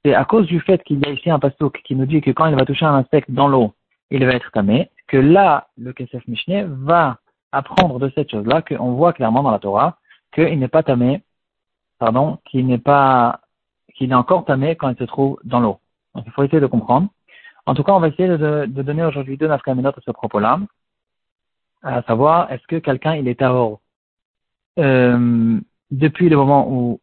c'est 0.04 0.14
à 0.14 0.24
cause 0.24 0.46
du 0.46 0.60
fait 0.60 0.82
qu'il 0.82 1.00
y 1.00 1.06
a 1.06 1.10
ici 1.10 1.30
un 1.30 1.38
pastouk 1.38 1.80
qui 1.84 1.94
nous 1.94 2.06
dit 2.06 2.20
que 2.20 2.30
quand 2.30 2.46
il 2.46 2.54
va 2.54 2.64
toucher 2.64 2.86
un 2.86 2.94
insecte 2.94 3.30
dans 3.30 3.48
l'eau, 3.48 3.74
il 4.10 4.24
va 4.24 4.32
être 4.32 4.50
tamé, 4.52 4.90
que 5.06 5.16
là, 5.16 5.68
le 5.76 5.92
Kesef 5.92 6.26
Mishneh 6.26 6.64
va 6.66 7.18
apprendre 7.52 7.98
de 7.98 8.10
cette 8.14 8.30
chose-là, 8.30 8.62
qu'on 8.62 8.92
voit 8.92 9.12
clairement 9.12 9.42
dans 9.42 9.50
la 9.50 9.58
Torah, 9.58 9.98
qu'il 10.32 10.58
n'est 10.58 10.68
pas 10.68 10.82
tamé, 10.82 11.22
pardon, 11.98 12.38
qu'il 12.46 12.66
n'est 12.66 12.78
pas, 12.78 13.40
qu'il 14.00 14.12
est 14.12 14.14
encore 14.14 14.46
tamé 14.46 14.76
quand 14.76 14.88
il 14.88 14.96
se 14.96 15.04
trouve 15.04 15.38
dans 15.44 15.60
l'eau. 15.60 15.78
Donc 16.14 16.24
il 16.26 16.32
faut 16.32 16.42
essayer 16.42 16.60
de 16.60 16.66
comprendre. 16.66 17.08
En 17.66 17.74
tout 17.74 17.84
cas, 17.84 17.92
on 17.92 18.00
va 18.00 18.08
essayer 18.08 18.28
de, 18.28 18.64
donner 18.66 19.04
aujourd'hui 19.04 19.36
deux 19.36 19.46
nafkamenot 19.46 19.90
à 19.90 20.00
ce 20.04 20.10
propos-là, 20.10 20.58
à 21.82 22.02
savoir, 22.02 22.50
est-ce 22.50 22.66
que 22.66 22.76
quelqu'un, 22.76 23.14
il 23.16 23.28
est 23.28 23.42
à 23.42 23.52
euh, 24.78 25.60
depuis 25.90 26.28
le 26.30 26.36
moment 26.36 26.66
où 26.70 27.00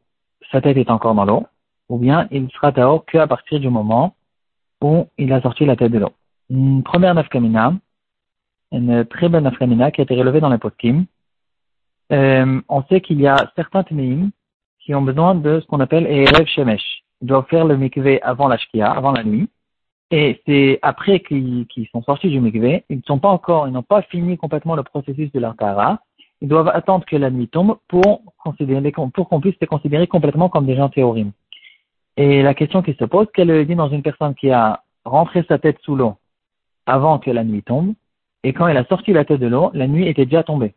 sa 0.52 0.60
tête 0.62 0.78
est 0.78 0.90
encore 0.90 1.14
dans 1.14 1.26
l'eau, 1.26 1.46
ou 1.90 2.00
bien 2.00 2.28
il 2.32 2.50
sera 2.52 2.72
tahor 2.72 3.06
qu'à 3.06 3.28
partir 3.28 3.60
du 3.60 3.70
moment 3.70 4.16
où 4.82 5.08
il 5.18 5.32
a 5.34 5.42
sorti 5.42 5.66
la 5.66 5.76
tête 5.76 5.92
de 5.92 6.00
l'eau? 6.00 6.14
Une 6.50 6.82
première 6.82 7.14
nafkamina, 7.14 7.74
une 8.72 9.06
très 9.06 9.30
belle 9.30 9.44
nafkamina 9.44 9.92
qui 9.92 10.02
a 10.02 10.04
été 10.04 10.16
relevée 10.16 10.42
dans 10.42 10.50
les 10.50 10.58
poskim. 10.58 11.06
Euh, 12.12 12.62
on 12.68 12.84
sait 12.84 13.02
qu'il 13.02 13.22
y 13.22 13.28
a 13.28 13.52
certains 13.56 13.84
ténéim 13.84 14.32
qui 14.88 14.96
ont 14.96 15.02
besoin 15.02 15.36
de 15.36 15.60
ce 15.60 15.66
qu'on 15.66 15.82
appelle 15.82 16.08
Erev 16.08 16.46
Shemesh. 16.48 17.04
Ils 17.22 17.28
doivent 17.28 17.46
faire 17.50 17.66
le 17.66 17.76
mikvé 17.76 18.22
avant 18.22 18.48
la 18.48 18.58
shkia, 18.58 18.90
avant 18.90 19.12
la 19.12 19.26
nuit. 19.26 19.50
Et 20.12 20.42
c'est 20.46 20.80
après 20.82 21.20
qu'ils 21.20 21.68
sont 21.92 22.02
sortis 22.04 22.30
du 22.30 22.40
mikvé, 22.40 22.86
ils 22.90 23.00
ne 23.00 23.02
sont 23.06 23.20
pas 23.20 23.28
encore, 23.28 23.68
ils 23.68 23.74
n'ont 23.74 23.84
pas 23.84 24.02
fini 24.04 24.38
complètement 24.38 24.78
le 24.78 24.84
processus 24.84 25.30
de 25.34 25.42
leur 25.42 25.56
ils 26.40 26.48
doivent 26.48 26.70
attendre 26.70 27.04
que 27.04 27.18
la 27.18 27.30
nuit 27.30 27.50
tombe 27.50 27.78
pour, 27.90 28.22
pour 29.14 29.30
qu'on 29.30 29.42
puisse 29.42 29.56
les 29.60 29.68
considérer 29.68 30.08
complètement 30.08 30.48
comme 30.48 30.66
des 30.66 30.78
gens 30.78 30.88
théorimes. 30.88 31.34
Et 32.16 32.42
la 32.42 32.54
question 32.54 32.82
qui 32.82 32.94
se 32.94 33.04
pose, 33.04 33.28
qu'elle 33.34 33.50
est 33.50 33.66
dit 33.66 33.76
dans 33.76 33.90
une 33.90 34.04
personne 34.04 34.36
qui 34.36 34.52
a 34.52 34.84
rentré 35.04 35.44
sa 35.50 35.58
tête 35.58 35.80
sous 35.82 35.98
l'eau 35.98 36.16
avant 36.86 37.20
que 37.20 37.32
la 37.32 37.44
nuit 37.44 37.64
tombe, 37.64 37.94
et 38.44 38.54
quand 38.54 38.70
elle 38.70 38.78
a 38.78 38.86
sorti 38.86 39.12
la 39.12 39.26
tête 39.26 39.42
de 39.42 39.48
l'eau, 39.48 39.70
la 39.74 39.88
nuit 39.88 40.08
était 40.08 40.26
déjà 40.26 40.44
tombée. 40.44 40.76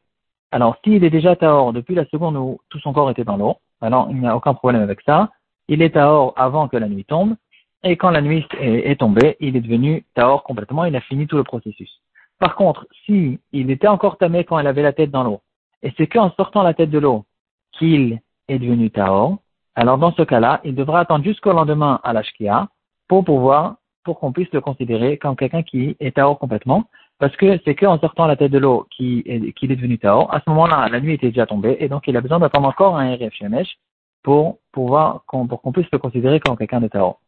Alors, 0.50 0.76
s'il 0.82 1.04
est 1.04 1.10
déjà 1.10 1.36
tahor 1.36 1.72
depuis 1.72 1.94
la 1.94 2.06
seconde 2.06 2.36
où 2.36 2.58
tout 2.70 2.80
son 2.80 2.92
corps 2.92 3.10
était 3.10 3.22
dans 3.22 3.36
l'eau, 3.36 3.58
alors 3.80 4.08
il 4.10 4.20
n'y 4.20 4.26
a 4.26 4.36
aucun 4.36 4.54
problème 4.54 4.82
avec 4.82 5.00
ça. 5.02 5.30
Il 5.68 5.82
est 5.82 5.90
tahor 5.90 6.32
avant 6.36 6.68
que 6.68 6.76
la 6.76 6.88
nuit 6.88 7.04
tombe, 7.04 7.36
et 7.82 7.96
quand 7.96 8.10
la 8.10 8.20
nuit 8.20 8.46
est, 8.60 9.00
tombée, 9.00 9.36
il 9.40 9.56
est 9.56 9.60
devenu 9.60 10.04
tahor 10.14 10.42
complètement, 10.42 10.84
il 10.84 10.94
a 10.96 11.00
fini 11.00 11.26
tout 11.26 11.36
le 11.36 11.44
processus. 11.44 12.00
Par 12.38 12.56
contre, 12.56 12.86
si 13.04 13.38
il 13.52 13.70
était 13.70 13.88
encore 13.88 14.18
tamé 14.18 14.44
quand 14.44 14.58
elle 14.58 14.66
avait 14.66 14.82
la 14.82 14.92
tête 14.92 15.10
dans 15.10 15.22
l'eau, 15.22 15.40
et 15.82 15.92
c'est 15.96 16.06
qu'en 16.06 16.30
sortant 16.32 16.62
la 16.62 16.74
tête 16.74 16.90
de 16.90 16.98
l'eau 16.98 17.24
qu'il 17.72 18.20
est 18.48 18.58
devenu 18.58 18.90
Taor, 18.90 19.38
alors 19.74 19.98
dans 19.98 20.12
ce 20.12 20.22
cas-là, 20.22 20.60
il 20.64 20.74
devra 20.74 21.00
attendre 21.00 21.24
jusqu'au 21.24 21.52
lendemain 21.52 22.00
à 22.02 22.12
l'Ashkia 22.12 22.68
pour 23.08 23.24
pouvoir, 23.24 23.76
pour 24.04 24.18
qu'on 24.18 24.32
puisse 24.32 24.50
le 24.52 24.60
considérer 24.60 25.16
comme 25.16 25.36
quelqu'un 25.36 25.62
qui 25.62 25.96
est 26.00 26.16
Taor 26.16 26.38
complètement, 26.38 26.84
parce 27.20 27.36
que 27.36 27.60
c'est 27.64 27.74
qu'en 27.74 27.98
sortant 27.98 28.26
la 28.26 28.34
tête 28.34 28.50
de 28.50 28.58
l'eau 28.58 28.86
qu'il 28.90 29.22
est, 29.26 29.62
est 29.62 29.76
devenu 29.76 29.98
Taor. 29.98 30.32
À 30.34 30.40
ce 30.40 30.48
moment-là, 30.50 30.88
la 30.88 31.00
nuit 31.00 31.14
était 31.14 31.28
déjà 31.28 31.46
tombée, 31.46 31.76
et 31.78 31.88
donc 31.88 32.04
il 32.06 32.16
a 32.16 32.22
besoin 32.22 32.40
d'attendre 32.40 32.68
encore 32.68 32.96
un 32.96 33.14
RF 33.14 33.34
Shemesh 33.34 33.78
pour 34.22 34.58
pouvoir, 34.72 35.22
pour 35.28 35.60
qu'on 35.60 35.72
puisse 35.72 35.90
le 35.92 35.98
considérer 35.98 36.40
comme 36.40 36.56
quelqu'un 36.56 36.80
de 36.80 36.88
Tao. 36.88 37.18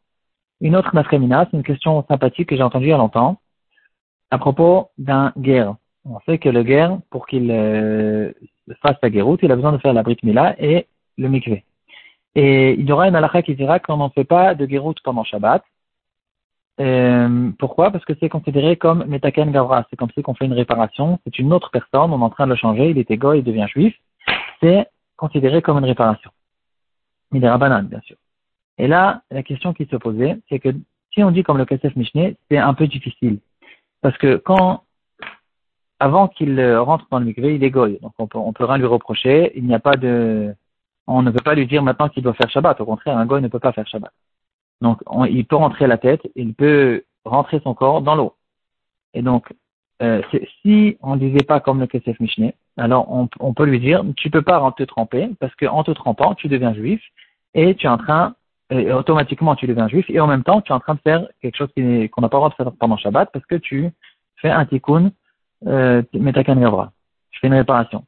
Une 0.63 0.77
autre 0.77 0.95
nafremina, 0.95 1.47
c'est 1.51 1.57
une 1.59 1.63
question 1.63 2.05
sympathique 2.09 2.49
que 2.49 2.57
j'ai 2.57 2.63
entendue 2.63 2.87
il 2.87 2.91
y 2.91 2.93
a 2.95 2.97
longtemps, 2.97 3.39
à 4.31 4.39
propos 4.39 4.89
d'un 4.97 5.33
guerre. 5.37 5.75
On 6.07 6.19
sait 6.21 6.39
que 6.39 6.49
le 6.49 6.63
guerre, 6.63 6.99
pour 7.11 7.27
qu'il 7.27 7.51
euh, 7.51 8.33
fasse 8.81 8.97
sa 9.03 9.11
guéroute, 9.11 9.41
il 9.43 9.53
a 9.53 9.57
besoin 9.57 9.73
de 9.73 9.79
faire 9.79 9.93
la 9.93 10.03
Brit 10.03 10.19
Mila 10.23 10.57
et 10.59 10.87
le 11.19 11.29
mikvé. 11.29 11.65
Et 12.35 12.73
il 12.73 12.89
y 12.89 12.93
aura 12.93 13.09
une 13.09 13.15
halakha 13.15 13.43
qui 13.43 13.55
dira 13.55 13.79
qu'on 13.79 13.99
n'en 13.99 14.09
fait 14.09 14.25
pas 14.25 14.55
de 14.55 14.65
guéroute 14.65 14.99
pendant 15.05 15.23
Shabbat. 15.23 15.63
Euh, 16.81 17.51
pourquoi? 17.59 17.91
Parce 17.91 18.05
que 18.05 18.15
c'est 18.19 18.29
considéré 18.29 18.77
comme 18.77 19.05
Metaken 19.05 19.53
Gavra. 19.53 19.87
C'est 19.91 19.97
comme 19.97 20.11
si 20.11 20.23
on 20.27 20.35
fait 20.35 20.47
une 20.47 20.53
réparation. 20.53 21.19
C'est 21.25 21.39
une 21.39 21.53
autre 21.53 21.71
personne, 21.71 22.13
on 22.13 22.21
est 22.21 22.25
en 22.25 22.31
train 22.31 22.47
de 22.47 22.53
le 22.53 22.57
changer. 22.57 22.91
Il 22.91 22.99
était 22.99 23.17
goy, 23.17 23.39
il 23.39 23.45
devient 23.45 23.67
juif. 23.69 23.95
C'est 24.61 24.89
considéré 25.17 25.63
comme 25.63 25.79
une 25.79 25.85
réparation. 25.85 26.31
Il 27.33 27.45
est 27.45 27.51
rabanan, 27.51 27.83
bien 27.85 28.01
sûr. 28.01 28.17
Et 28.79 28.87
là, 28.87 29.23
la 29.31 29.43
question 29.43 29.75
qui 29.75 29.87
se 29.87 29.97
posait, 29.97 30.39
c'est 30.49 30.59
que 30.59 30.71
si 31.13 31.23
on 31.23 31.31
dit 31.31 31.43
comme 31.43 31.59
le 31.59 31.67
Kesef 31.67 31.95
Mishneh, 31.95 32.37
c'est 32.51 32.59
un 32.59 32.75
peu 32.75 32.87
difficile. 32.87 33.39
Parce 34.01 34.17
que 34.19 34.37
quand, 34.37 34.83
avant 36.01 36.29
qu'il 36.29 36.61
rentre 36.77 37.07
dans 37.11 37.19
le 37.19 37.27
mikvé, 37.27 37.55
il 37.55 37.65
est 37.65 37.71
goy. 37.71 37.99
Donc 38.01 38.13
on 38.19 38.27
peut, 38.27 38.39
on 38.39 38.53
peut 38.53 38.65
rien 38.65 38.79
lui 38.79 38.87
reprocher. 38.87 39.53
Il 39.57 39.67
n'y 39.67 39.75
a 39.75 39.79
pas 39.79 39.97
de, 39.97 40.55
on 41.07 41.23
ne 41.23 41.31
peut 41.31 41.43
pas 41.43 41.55
lui 41.55 41.67
dire 41.67 41.83
maintenant 41.83 42.09
qu'il 42.09 42.23
doit 42.23 42.35
faire 42.35 42.51
Shabbat. 42.51 42.81
Au 42.81 42.87
contraire, 42.87 43.17
un 43.19 43.27
goy 43.27 43.41
ne 43.41 43.49
peut 43.49 43.59
pas 43.59 43.73
faire 43.73 43.87
Shabbat. 43.87 44.13
Donc 44.83 45.01
il 45.31 45.47
peut 45.47 45.57
rentrer 45.57 45.87
la 45.87 45.97
tête, 45.97 46.21
il 46.37 46.55
peut 46.55 47.05
rentrer 47.25 47.61
son 47.65 47.73
corps 47.73 48.03
dans 48.03 48.15
l'eau. 48.15 48.35
Et 49.15 49.23
donc, 49.23 49.53
euh, 50.03 50.21
si 50.61 50.99
on 51.01 51.15
ne 51.15 51.21
disait 51.21 51.45
pas 51.47 51.61
comme 51.61 51.81
le 51.81 51.87
Kesef 51.87 52.19
Mishneh, 52.19 52.55
alors 52.77 53.07
on, 53.39 53.55
peut 53.55 53.65
lui 53.65 53.79
dire, 53.79 54.03
tu 54.17 54.29
peux 54.29 54.43
pas 54.43 54.75
te 54.77 54.83
tremper, 54.83 55.31
parce 55.39 55.55
qu'en 55.55 55.85
te 55.85 55.93
trempant, 55.93 56.35
tu 56.35 56.49
deviens 56.49 56.75
juif, 56.75 57.01
et 57.55 57.75
tu 57.75 57.87
es 57.87 57.89
en 57.89 57.99
train 57.99 58.35
et 58.71 58.93
automatiquement 58.93 59.55
tu 59.55 59.67
deviens 59.67 59.89
juif 59.89 60.07
et 60.09 60.19
en 60.21 60.27
même 60.27 60.43
temps 60.43 60.61
tu 60.63 60.73
es 60.73 60.75
en 60.75 60.81
train 60.81 60.95
de 60.95 61.01
faire 61.01 61.27
quelque 61.41 61.57
chose 61.57 61.69
qu'on 61.77 62.21
n'a 62.23 62.29
pas 62.29 62.37
le 62.37 62.41
droit 62.41 62.49
de 62.49 62.55
faire 62.55 62.73
pendant 62.73 62.97
Shabbat 62.97 63.31
parce 63.33 63.45
que 63.47 63.57
tu 63.57 63.91
fais 64.37 64.51
un 64.51 64.65
tikkun 64.65 65.11
euh. 65.67 66.03
Je 66.13 67.39
fais 67.41 67.47
une 67.47 67.55
réparation. 67.55 68.05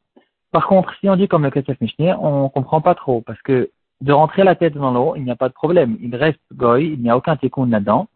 Par 0.51 0.67
contre, 0.67 0.95
si 1.01 1.09
on 1.09 1.17
dit 1.17 1.29
comme 1.29 1.45
le 1.45 1.51
Kesef 1.51 1.81
Mishneh, 1.81 2.15
on 2.15 2.49
comprend 2.49 2.81
pas 2.81 2.95
trop 2.95 3.21
parce 3.21 3.41
que 3.43 3.71
de 4.05 4.13
rentrer 4.13 4.45
la 4.45 4.55
tête 4.55 4.75
dans 4.75 4.91
l'eau, 4.91 5.15
il 5.17 5.25
n'y 5.25 5.31
a 5.31 5.37
pas 5.37 5.49
de 5.49 5.55
problème. 5.55 5.97
Il 6.01 6.15
reste 6.15 6.41
goy, 6.53 6.93
il 6.93 7.01
n'y 7.01 7.09
a 7.09 7.17
aucun 7.17 7.37
tikkun 7.37 7.67
là-dedans. 7.71 8.07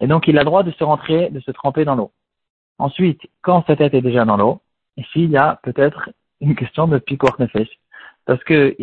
Et 0.00 0.06
donc 0.06 0.28
il 0.28 0.36
a 0.36 0.42
le 0.42 0.44
droit 0.44 0.62
de 0.62 0.70
se 0.72 0.84
rentrer, 0.84 1.30
de 1.30 1.40
se 1.40 1.50
tremper 1.50 1.86
dans 1.86 1.94
l'eau. 1.94 2.10
Ensuite, 2.78 3.22
quand 3.40 3.64
sa 3.66 3.74
tête 3.74 3.94
est 3.94 4.02
déjà 4.02 4.26
dans 4.26 4.36
l'eau, 4.36 4.60
ici 4.98 5.24
il 5.24 5.30
y 5.30 5.38
a 5.38 5.58
peut-être 5.62 6.10
une 6.42 6.54
question 6.54 6.86
de 6.88 6.98
pikor 6.98 7.36
nefesh. 7.38 7.70
Parce 8.26 8.42
que 8.44 8.76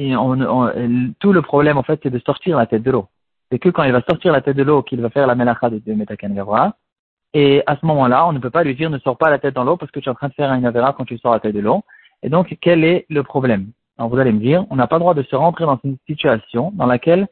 tout 1.19 1.33
le 1.33 1.41
problème, 1.41 1.77
en 1.77 1.83
fait, 1.83 1.99
c'est 2.01 2.09
de 2.09 2.19
sortir 2.19 2.57
la 2.57 2.65
tête 2.65 2.83
de 2.83 2.91
l'eau. 2.91 3.07
C'est 3.51 3.59
que 3.59 3.69
quand 3.69 3.83
il 3.83 3.91
va 3.91 4.01
sortir 4.01 4.31
la 4.33 4.41
tête 4.41 4.57
de 4.57 4.63
l'eau 4.63 4.81
qu'il 4.81 5.01
va 5.01 5.09
faire 5.09 5.27
la 5.27 5.35
melacha 5.35 5.69
de, 5.69 5.79
de 5.79 5.93
Metakan 5.93 6.33
Et 7.33 7.61
à 7.67 7.75
ce 7.75 7.85
moment-là, 7.85 8.25
on 8.27 8.33
ne 8.33 8.39
peut 8.39 8.49
pas 8.49 8.63
lui 8.63 8.75
dire 8.75 8.89
ne 8.89 8.99
sors 8.99 9.17
pas 9.17 9.29
la 9.29 9.39
tête 9.39 9.55
dans 9.55 9.63
l'eau 9.63 9.77
parce 9.77 9.91
que 9.91 9.99
tu 9.99 10.09
es 10.09 10.11
en 10.11 10.15
train 10.15 10.29
de 10.29 10.33
faire 10.33 10.51
une 10.53 10.65
avera 10.65 10.93
quand 10.93 11.05
tu 11.05 11.17
sors 11.19 11.33
la 11.33 11.39
tête 11.39 11.55
de 11.55 11.59
l'eau. 11.59 11.83
Et 12.23 12.29
donc, 12.29 12.57
quel 12.61 12.83
est 12.83 13.05
le 13.09 13.23
problème? 13.23 13.71
Alors, 14.01 14.09
vous 14.09 14.17
allez 14.17 14.31
me 14.31 14.39
dire, 14.39 14.65
on 14.71 14.77
n'a 14.77 14.87
pas 14.87 14.95
le 14.95 15.01
droit 15.01 15.13
de 15.13 15.21
se 15.21 15.35
rentrer 15.35 15.63
dans 15.65 15.79
une 15.83 15.95
situation 16.07 16.71
dans 16.73 16.87
laquelle 16.87 17.27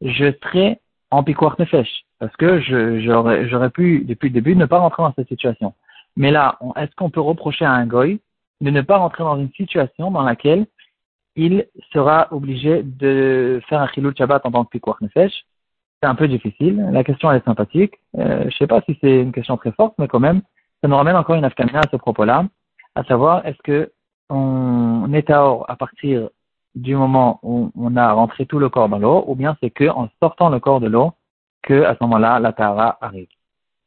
je 0.00 0.32
serai 0.42 0.80
en 1.10 1.22
piquoir 1.22 1.54
nefesh. 1.58 2.06
Parce 2.18 2.34
que 2.36 2.60
j'aurais 2.62 3.68
pu, 3.68 4.06
depuis 4.06 4.30
le 4.30 4.32
début, 4.32 4.56
ne 4.56 4.64
pas 4.64 4.78
rentrer 4.78 5.02
dans 5.02 5.12
cette 5.12 5.28
situation. 5.28 5.74
Mais 6.16 6.30
là, 6.30 6.58
est-ce 6.76 6.94
qu'on 6.96 7.10
peut 7.10 7.20
reprocher 7.20 7.66
à 7.66 7.72
un 7.72 7.84
goy 7.84 8.22
de 8.62 8.70
ne 8.70 8.80
pas 8.80 8.96
rentrer 8.96 9.22
dans 9.22 9.38
une 9.38 9.52
situation 9.52 10.10
dans 10.10 10.22
laquelle 10.22 10.64
il 11.36 11.66
sera 11.92 12.28
obligé 12.30 12.82
de 12.82 13.60
faire 13.68 13.82
un 13.82 13.88
chilul 13.88 14.16
Shabbat 14.16 14.46
en 14.46 14.50
tant 14.50 14.64
que 14.64 14.70
piquoir 14.70 14.96
nefesh. 15.02 15.44
C'est 16.02 16.08
un 16.08 16.14
peu 16.14 16.26
difficile. 16.26 16.88
La 16.90 17.04
question 17.04 17.30
elle 17.30 17.42
est 17.42 17.44
sympathique. 17.44 18.00
Euh, 18.16 18.40
je 18.40 18.46
ne 18.46 18.50
sais 18.52 18.66
pas 18.66 18.80
si 18.88 18.96
c'est 19.02 19.20
une 19.20 19.32
question 19.32 19.58
très 19.58 19.72
forte, 19.72 19.92
mais 19.98 20.08
quand 20.08 20.20
même, 20.20 20.40
ça 20.80 20.88
nous 20.88 20.96
ramène 20.96 21.16
encore 21.16 21.36
une 21.36 21.44
afkamina 21.44 21.80
à 21.80 21.90
ce 21.90 21.96
propos-là, 21.96 22.46
à 22.94 23.04
savoir 23.04 23.44
est-ce 23.46 23.60
que 23.62 23.92
on 24.30 25.12
est 25.12 25.30
à 25.30 25.44
or 25.44 25.64
à 25.68 25.76
partir 25.76 26.30
du 26.74 26.96
moment 26.96 27.40
où 27.42 27.70
on 27.76 27.96
a 27.96 28.12
rentré 28.12 28.46
tout 28.46 28.58
le 28.58 28.68
corps 28.68 28.88
dans 28.88 28.98
l'eau, 28.98 29.24
ou 29.26 29.34
bien 29.34 29.56
c'est 29.60 29.70
que 29.70 29.88
en 29.88 30.08
sortant 30.20 30.50
le 30.50 30.60
corps 30.60 30.80
de 30.80 30.88
l'eau 30.88 31.12
que 31.62 31.84
à 31.84 31.94
ce 31.94 31.98
moment-là 32.02 32.40
la 32.40 32.52
tahara 32.52 32.98
arrive. 33.00 33.28